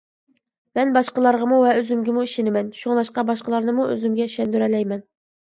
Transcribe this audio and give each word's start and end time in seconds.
مەن 0.77 0.93
باشقىلارغىمۇ 0.95 1.59
ۋە 1.63 1.73
ئۆزۈمگىمۇ 1.81 2.23
ئىشىنىمەن، 2.29 2.73
شۇڭلاشقا 2.81 3.27
باشقىلارنىمۇ 3.33 3.87
ئۆزۈمگە 3.93 4.27
ئىشەندۈرەلەيمەن. 4.33 5.07